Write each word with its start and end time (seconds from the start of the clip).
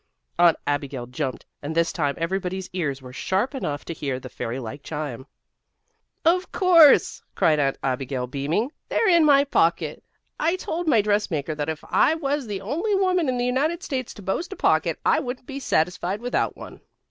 Aunt 0.39 0.57
Abigail 0.65 1.05
jumped, 1.05 1.45
and 1.61 1.75
this 1.75 1.93
time 1.93 2.15
everybody's 2.17 2.71
ears 2.73 3.03
were 3.03 3.13
sharp 3.13 3.53
enough 3.53 3.85
to 3.85 3.93
hear 3.93 4.19
the 4.19 4.29
fairy 4.29 4.57
like 4.57 4.81
chime. 4.81 5.27
"Of 6.25 6.51
course," 6.51 7.21
cried 7.35 7.59
Aunt 7.59 7.77
Abigail 7.83 8.25
beaming. 8.25 8.71
"They're 8.89 9.07
in 9.07 9.27
the 9.27 9.47
pocket. 9.51 10.03
I 10.39 10.55
told 10.55 10.87
my 10.87 11.01
dressmaker 11.03 11.53
that 11.53 11.69
if 11.69 11.83
I 11.87 12.15
was 12.15 12.47
the 12.47 12.61
only 12.61 12.95
woman 12.95 13.29
in 13.29 13.37
the 13.37 13.45
United 13.45 13.83
States 13.83 14.11
to 14.15 14.23
boast 14.23 14.51
a 14.51 14.55
pocket, 14.55 14.97
I 15.05 15.19
wouldn't 15.19 15.45
be 15.45 15.59
satisfied 15.59 16.19
without 16.19 16.57
one. 16.57 16.81